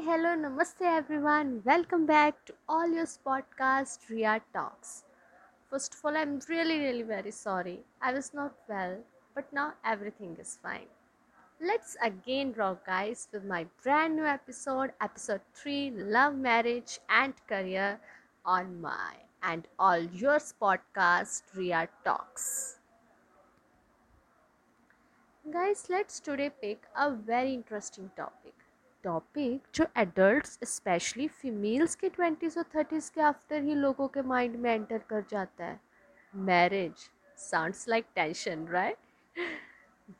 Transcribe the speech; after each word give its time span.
hello, 0.00 0.30
namaste 0.42 0.80
everyone. 0.80 1.60
Welcome 1.66 2.06
back 2.06 2.44
to 2.46 2.54
all 2.66 2.88
your 2.88 3.04
podcast 3.04 4.08
Ria 4.08 4.40
Talks. 4.54 5.04
First 5.68 5.94
of 5.94 6.00
all, 6.04 6.16
I'm 6.16 6.40
really, 6.48 6.78
really 6.78 7.02
very 7.02 7.30
sorry. 7.30 7.80
I 8.00 8.12
was 8.14 8.32
not 8.32 8.54
well, 8.68 8.96
but 9.34 9.52
now 9.52 9.74
everything 9.84 10.38
is 10.40 10.58
fine. 10.62 10.86
Let's 11.60 11.96
again 12.02 12.54
rock, 12.56 12.86
guys, 12.86 13.28
with 13.32 13.44
my 13.44 13.66
brand 13.82 14.16
new 14.16 14.24
episode, 14.24 14.92
episode 15.00 15.42
3 15.54 15.90
Love, 15.90 16.36
Marriage, 16.36 16.98
and 17.10 17.34
Career 17.46 18.00
on 18.46 18.80
my 18.80 19.12
and 19.42 19.68
all 19.78 19.98
yours 20.00 20.54
podcast 20.60 21.42
Ria 21.54 21.86
Talks. 22.02 22.78
Guys, 25.52 25.86
let's 25.90 26.18
today 26.18 26.50
pick 26.62 26.84
a 26.96 27.10
very 27.10 27.52
interesting 27.52 28.10
topic 28.16 28.61
topic 29.04 29.62
जो 29.74 29.86
adults 29.98 30.58
specially 30.66 31.28
females 31.28 31.94
के 31.94 32.08
twenties 32.08 32.58
और 32.58 32.64
thirties 32.74 33.10
के 33.14 33.20
after 33.20 33.62
ही 33.62 33.74
लोगों 33.74 34.08
के 34.08 34.22
mind 34.22 34.56
में 34.56 34.70
enter 34.74 34.98
कर 34.98 35.24
जाता 35.30 35.64
है। 35.64 35.80
Marriage 36.34 37.08
sounds 37.38 37.88
like 37.88 38.06
tension 38.14 38.66
right 38.66 38.96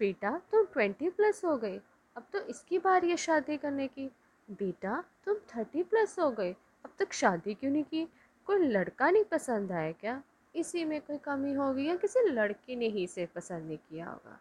बेटा, 0.01 0.31
तुम 0.53 0.65
ट्वेंटी 0.65 1.09
प्लस 1.11 1.45
हो 1.45 1.57
गए। 1.57 1.81
अब 2.17 2.27
तो 2.33 2.41
इसकी 2.41 2.79
बारी 2.79 3.11
है 3.11 3.17
शादी 3.17 3.57
करने 3.57 3.87
की। 3.89 4.11
बेटा, 4.49 5.03
तुम 5.25 5.35
थर्टी 5.35 5.83
प्लस 5.83 6.19
हो 6.19 6.31
गए। 6.31 6.53
अब 6.85 6.91
तक 6.99 7.13
शादी 7.13 7.55
क्यों 7.55 7.71
नहीं 7.73 7.85
की? 7.85 8.05
कोई 8.47 8.59
लड़का 8.59 9.11
नहीं 9.11 9.25
पसंद 9.25 9.73
आया 9.73 9.93
क्या? 9.93 10.23
इसी 10.55 10.85
में 10.85 11.01
कोई 11.01 11.19
कमी 11.19 11.53
होगी 11.53 11.87
या 11.89 11.97
किसी 11.97 12.21
लड़की 12.29 12.77
ने 12.77 12.87
ही 12.87 13.05
इसे 13.05 13.27
पसंद 13.27 13.67
नहीं 13.67 13.79
किया 13.79 14.07
होगा? 14.07 14.39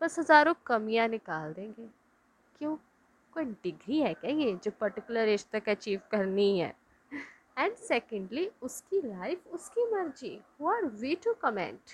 बस 0.00 0.18
हज़ारों 0.18 0.54
कमियाँ 0.66 1.08
निकाल 1.08 1.52
देंगे। 1.52 1.88
क्यों? 2.58 2.76
कोई 3.34 3.44
डिग्री 3.64 3.98
है 4.00 4.12
क्या 4.14 4.30
ये 4.30 4.52
जो 4.64 4.70
पर्टिकुलर 4.80 5.28
एज 5.28 5.46
तक 5.52 5.68
अचीव 5.68 6.00
करनी 6.10 6.58
है? 6.58 6.74
एंड 7.58 7.74
सेकेंडली 7.76 8.50
उसकी 8.62 9.00
लाइफ 9.04 9.46
उसकी 9.54 9.84
मर्ज़ी 9.92 10.38
वो 10.60 10.70
are 10.72 10.84
we 11.00 11.14
to 11.24 11.32
comment 11.42 11.90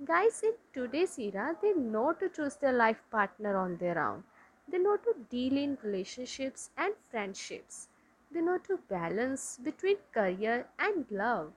guys 0.00 0.42
in 0.44 0.52
today 0.74 1.06
Sira 1.06 1.50
they 1.62 1.72
know 1.74 2.10
to 2.20 2.28
choose 2.28 2.58
the 2.62 2.74
life 2.74 3.00
partner 3.12 3.54
on 3.54 3.76
their 3.76 3.94
round 3.94 4.22
they 4.68 4.78
know 4.78 4.96
to 5.04 5.12
deal 5.30 5.58
in 5.58 5.76
relationships 5.84 6.70
and 6.78 6.94
friendships 7.10 7.88
they 8.30 8.40
know 8.40 8.56
to 8.68 8.76
balance 8.90 9.56
between 9.60 9.96
career 10.14 10.64
and 10.80 11.04
love 11.12 11.52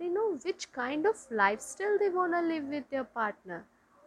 they 0.00 0.08
know 0.08 0.28
which 0.44 0.64
kind 0.74 1.06
of 1.06 1.26
life 1.34 1.60
style 1.60 1.98
they 1.98 2.08
want 2.10 2.44
live 2.44 2.64
with 2.70 2.94
your 2.94 3.06
partner 3.14 3.62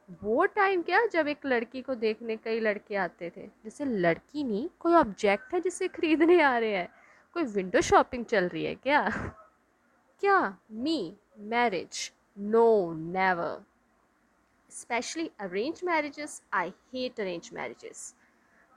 वो 0.09 0.45
time 0.45 0.81
क्या, 0.81 1.05
जब 1.05 1.27
एक 1.27 1.45
लड़की 1.45 1.81
को 1.81 1.95
देखने 1.95 2.35
कई 2.37 2.59
लड़के 2.59 2.95
आते 2.95 3.31
थे, 3.37 3.47
जैसे 3.63 3.85
लड़की 3.85 4.43
नहीं, 4.43 4.69
कोई 4.79 4.93
ऑब्जेक्ट 4.93 5.53
है 5.53 5.59
जिसे 5.59 5.87
खरीदने 5.87 6.41
आ 6.41 6.57
रहे 6.57 6.75
हैं, 6.75 6.89
कोई 7.33 7.43
विंडो 7.43 7.81
शॉपिंग 7.81 8.25
चल 8.25 8.47
रही 8.47 8.65
है 8.65 8.75
क्या? 8.75 9.09
क्या? 10.21 10.57
Me 10.71 11.15
marriage 11.39 12.11
no 12.39 12.93
never 12.93 13.65
specially 14.69 15.29
arrange 15.39 15.81
marriages 15.83 16.41
I 16.53 16.73
hate 16.93 17.19
arrange 17.19 17.49
marriages 17.53 18.13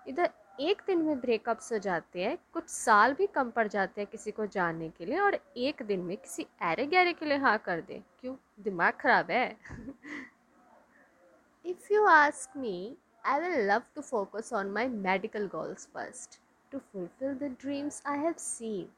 इधर 0.06 0.30
एक 0.60 0.82
दिन 0.86 0.98
में 0.98 1.20
ब्रेकअप्स 1.20 1.72
हो 1.72 1.78
जाते 1.78 2.22
हैं, 2.22 2.38
कुछ 2.52 2.68
साल 2.68 3.12
भी 3.14 3.26
कम 3.26 3.50
पड़ 3.50 3.66
जाते 3.68 4.00
हैं 4.00 4.08
किसी 4.10 4.30
को 4.30 4.46
जानने 4.46 4.88
के 4.88 5.06
लिए, 5.06 5.18
और 5.18 5.38
एक 5.56 5.82
दिन 5.82 6.00
में 6.00 6.16
किसी 6.16 6.46
ऐरे 6.62 6.86
गहरे 6.86 7.12
के 7.12 7.26
लिए 7.26 7.38
हाँ 7.38 7.58
कर 7.58 7.80
दे। 7.80 8.02
क्यों? 8.20 8.36
दिमाग 8.60 8.92
ख़राब 8.92 9.30
है। 9.30 9.56
If 11.69 11.89
you 11.89 12.07
ask 12.07 12.55
me, 12.55 12.97
I 13.23 13.39
will 13.39 13.65
love 13.65 13.93
to 13.95 14.01
focus 14.01 14.51
on 14.51 14.71
my 14.71 14.87
medical 14.87 15.47
goals 15.47 15.87
first 15.93 16.39
to 16.71 16.79
fulfill 16.79 17.35
the 17.35 17.49
dreams 17.49 18.01
I 18.05 18.17
have 18.17 18.39
seen. 18.39 18.89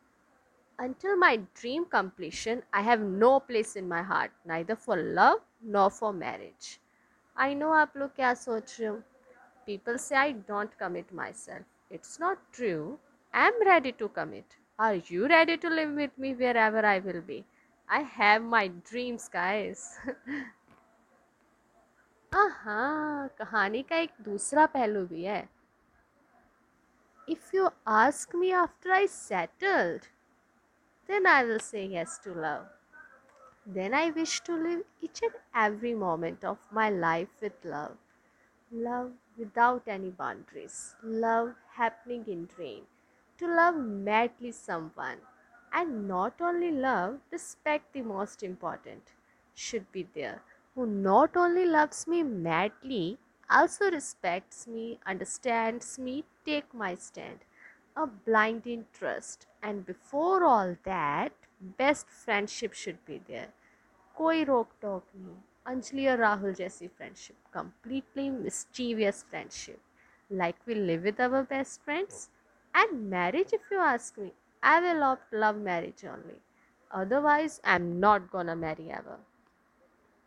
Until 0.79 1.15
my 1.17 1.37
dream 1.55 1.85
completion, 1.85 2.63
I 2.73 2.81
have 2.81 3.01
no 3.01 3.39
place 3.39 3.75
in 3.75 3.87
my 3.87 4.01
heart, 4.01 4.31
neither 4.45 4.75
for 4.75 4.95
love 4.97 5.41
nor 5.61 5.89
for 5.89 6.13
marriage. 6.13 6.79
I 7.35 7.53
know 7.53 7.71
आप 7.73 7.97
लोग 7.97 8.15
क्या 8.15 8.33
सोच 8.33 8.79
रहे 8.79 8.89
हो 8.89 9.01
People 9.67 9.97
say 9.97 10.15
I 10.15 10.31
don't 10.31 10.77
commit 10.77 11.11
myself. 11.13 11.63
It's 11.89 12.19
not 12.19 12.37
true. 12.53 12.99
I'm 13.33 13.65
ready 13.65 13.91
to 13.93 14.09
commit. 14.09 14.55
Are 14.79 14.95
you 14.95 15.27
ready 15.27 15.57
to 15.57 15.69
live 15.69 15.93
with 15.93 16.17
me 16.17 16.33
wherever 16.33 16.85
I 16.85 16.99
will 16.99 17.21
be? 17.21 17.43
I 17.89 18.01
have 18.01 18.41
my 18.43 18.67
dreams, 18.91 19.27
guys. 19.27 19.99
हाँ 22.34 23.28
कहानी 23.38 23.82
का 23.82 23.96
एक 23.96 24.10
दूसरा 24.24 24.64
पहलू 24.66 25.04
भी 25.06 25.24
है। 25.24 25.48
If 27.28 27.50
you 27.56 27.68
ask 27.88 28.34
me 28.36 28.50
after 28.52 28.90
I 28.92 29.06
settled 29.06 30.04
then 31.08 31.26
I 31.26 31.44
will 31.44 31.58
say 31.58 31.84
yes 31.94 32.20
to 32.24 32.34
love 32.34 32.64
then 33.72 33.94
I 33.94 34.10
wish 34.10 34.40
to 34.46 34.56
live 34.56 34.84
each 35.04 35.22
and 35.24 35.34
every 35.64 35.94
moment 35.94 36.44
of 36.44 36.74
my 36.74 36.90
life 36.98 37.42
with 37.42 37.66
love 37.66 37.96
love 38.72 39.12
without 39.38 39.88
any 39.88 40.10
boundaries 40.18 40.80
love 41.24 41.52
happening 41.78 42.28
in 42.28 42.44
dream 42.54 42.84
to 43.40 43.46
love 43.48 43.78
madly 44.08 44.52
someone 44.98 45.20
and 45.74 45.94
not 46.06 46.42
only 46.42 46.70
love 46.70 47.18
respect 47.32 47.96
the 47.96 48.04
most 48.06 48.44
important 48.44 49.14
should 49.56 49.84
be 49.92 50.02
there 50.14 50.40
who 50.75 50.85
not 50.85 51.35
only 51.35 51.65
loves 51.65 52.07
me 52.07 52.23
madly, 52.23 53.17
also 53.49 53.89
respects 53.91 54.67
me, 54.67 54.99
understands 55.05 55.97
me, 55.97 56.23
take 56.45 56.73
my 56.73 56.95
stand. 56.95 57.39
A 57.95 58.07
blind 58.07 58.67
interest. 58.67 59.47
And 59.63 59.85
before 59.85 60.43
all 60.43 60.77
that, 60.83 61.31
best 61.77 62.09
friendship 62.09 62.73
should 62.73 63.03
be 63.05 63.21
there. 63.27 63.47
कोई 64.17 64.43
रोक 64.43 64.69
टोक 64.81 65.03
नहीं 65.15 65.35
अंजलि 65.71 66.07
और 66.07 66.17
राहुल 66.17 66.53
जैसी 66.59 66.87
friendship 66.87 67.35
completely 67.57 68.23
mischievous 68.37 69.19
friendship 69.31 70.35
like 70.41 70.57
we 70.69 70.75
live 70.89 71.05
with 71.09 71.21
our 71.25 71.41
best 71.51 71.83
friends 71.87 72.29
and 72.81 73.09
marriage 73.11 73.53
if 73.57 73.71
you 73.71 73.79
ask 73.89 74.17
me 74.23 74.31
i 74.71 74.75
will 74.85 75.03
opt 75.09 75.37
love 75.43 75.61
marriage 75.69 76.03
only 76.13 76.37
otherwise 77.01 77.59
i'm 77.73 77.87
not 78.05 78.29
gonna 78.35 78.55
marry 78.63 78.89
ever 78.99 79.17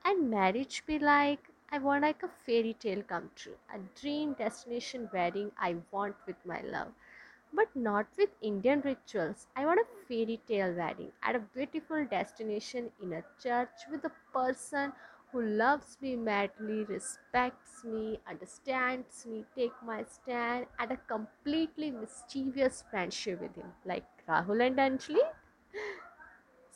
and 0.06 0.30
marriage 0.30 0.84
be 0.86 0.98
like 1.00 1.50
I 1.70 1.80
want 1.80 2.04
like 2.04 2.24
a 2.24 2.30
fairy 2.46 2.74
tale 2.80 3.04
come 3.04 3.30
true, 3.36 3.58
a 3.74 3.80
dream 4.00 4.34
destination 4.34 5.10
wedding 5.12 5.52
I 5.60 5.76
want 5.92 6.16
with 6.26 6.38
my 6.46 6.62
love, 6.62 6.94
but 7.54 7.76
not 7.76 8.08
with 8.18 8.30
Indian 8.42 8.82
rituals. 8.82 9.48
I 9.56 9.66
want 9.66 9.80
a 9.82 9.86
fairy 10.08 10.40
tale 10.48 10.74
wedding 10.74 11.12
at 11.24 11.36
a 11.36 11.40
beautiful 11.40 12.06
destination 12.06 12.92
in 13.02 13.14
a 13.14 13.24
church 13.44 13.88
with 13.92 14.06
a 14.06 14.12
person 14.34 14.94
who 15.32 15.42
loves 15.42 15.98
me 16.02 16.16
madly, 16.16 16.86
respects 16.86 17.84
me, 17.84 18.20
understands 18.30 19.26
me, 19.26 19.44
take 19.56 19.74
my 19.86 20.04
stand, 20.04 20.68
and 20.80 20.92
a 20.92 20.98
completely 20.98 21.92
mischievous 21.92 22.84
friendship 22.90 23.42
with 23.42 23.56
him, 23.56 23.74
like 23.86 24.06
Rahul 24.30 24.66
and 24.66 24.78
Anjali. 24.78 25.20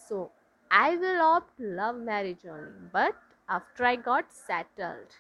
So 0.07 0.31
I 0.70 0.96
will 0.96 1.20
opt 1.22 1.60
love 1.60 1.96
marriage 1.96 2.44
only, 2.46 2.88
but 2.92 3.14
after 3.48 3.84
I 3.84 3.96
got 3.96 4.32
settled. 4.32 5.16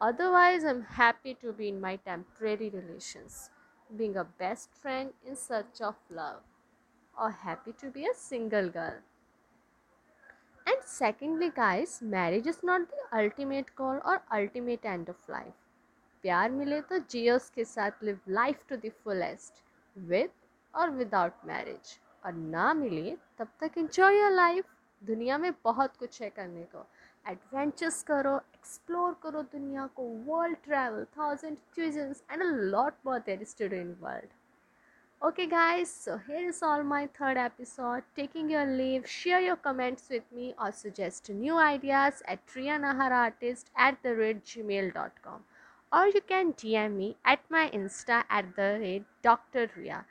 Otherwise, 0.00 0.64
I'm 0.64 0.82
happy 0.82 1.34
to 1.34 1.52
be 1.52 1.68
in 1.68 1.80
my 1.80 1.96
temporary 1.96 2.70
relations, 2.70 3.50
being 3.96 4.16
a 4.16 4.24
best 4.24 4.74
friend 4.74 5.12
in 5.26 5.36
search 5.36 5.80
of 5.80 5.96
love, 6.10 6.40
or 7.18 7.30
happy 7.30 7.72
to 7.78 7.90
be 7.90 8.06
a 8.06 8.14
single 8.14 8.70
girl. 8.70 8.94
And 10.66 10.76
secondly, 10.84 11.50
guys, 11.54 12.00
marriage 12.02 12.46
is 12.46 12.62
not 12.62 12.88
the 12.88 13.18
ultimate 13.18 13.74
goal 13.76 14.00
or 14.04 14.22
ultimate 14.32 14.84
end 14.84 15.08
of 15.08 15.28
life. 15.28 15.58
प्यार 16.22 16.50
मिले 16.50 16.80
तो 16.88 16.98
जियो 17.10 17.36
उसके 17.36 17.64
साथ 17.64 18.02
live 18.04 18.20
life 18.28 18.64
to 18.68 18.76
the 18.76 18.90
fullest 19.04 19.62
with 20.08 20.30
और 20.74 20.90
without 20.96 21.46
marriage 21.46 21.98
और 22.25 22.33
ना 22.33 22.73
मिले, 22.73 23.17
तब 23.37 23.47
तक 23.59 23.77
इन्जॉय 23.77 24.19
योर 24.19 24.31
लाइफ 24.31 24.65
दुनिया 25.01 25.37
में 25.37 25.51
बहुत 25.63 25.97
कुछ 25.97 26.21
है 26.21 26.29
करने 26.29 26.63
को। 26.75 26.85
एडवेंचर्स 27.25 28.01
करो 28.03 28.37
एक्सप्लोर 28.37 29.19
करो 29.23 29.41
दुनिया 29.41 29.85
को। 29.95 30.03
वर्ल्ड 30.25 30.57
ट्रैवल 30.63 31.05
थाउज़ेंड 31.17 31.57
चीजेंस 31.75 32.23
एंड 32.31 32.41
अ 32.41 32.45
लॉट 32.45 32.93
बहुत 33.05 33.29
एर 33.29 33.43
stood 33.43 33.73
in 33.73 33.95
world 34.01 34.33
okay 35.21 35.45
guys 35.45 35.89
so 35.89 36.15
here 36.27 36.43
is 36.45 36.63
all 36.65 36.81
my 36.83 37.05
third 37.19 37.37
episode 37.37 38.01
taking 38.15 38.51
your 38.51 38.67
leave 38.67 39.03
share 39.09 39.43
your 39.43 39.55
comments 39.63 40.11
with 40.11 40.33
me 40.33 40.51
और 40.59 40.71
suggest 40.71 41.31
new 41.31 41.57
ideas 41.57 42.21
at 42.31 42.55
Riya 42.57 42.77
Nahar 42.77 43.13
artist 43.13 43.67
at 43.81 43.97
the 44.03 44.15
rate 44.17 44.43
Gmail 44.63 44.89
dot 44.95 45.19
com 45.23 45.39
और 45.91 46.07
you 46.07 46.21
can 46.27 46.51
D 46.61 46.73
M 46.75 46.91
me 46.91 47.15
at 47.27 47.51
my 47.51 47.67
insta 47.73 48.19
at 48.31 48.53
the 48.55 48.69
rate 48.81 49.05
doctor 49.23 49.69
Riya 49.77 50.03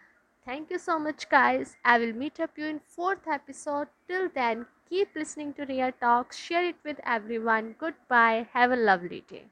Thank 0.45 0.71
you 0.71 0.79
so 0.79 0.99
much, 0.99 1.29
guys. 1.29 1.77
I 1.85 1.99
will 1.99 2.13
meet 2.13 2.39
up 2.39 2.57
you 2.57 2.67
in 2.67 2.79
fourth 2.79 3.27
episode. 3.27 3.89
Till 4.07 4.29
then, 4.29 4.67
keep 4.89 5.15
listening 5.15 5.53
to 5.55 5.65
Ria 5.67 5.91
Talks. 5.93 6.39
Share 6.39 6.65
it 6.65 6.77
with 6.85 7.01
everyone. 7.05 7.75
Goodbye. 7.79 8.49
Have 8.53 8.71
a 8.71 8.77
lovely 8.77 9.23
day. 9.23 9.51